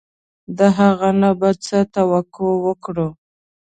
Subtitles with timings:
[0.57, 3.07] د هغه نه به څه توقع وکړو.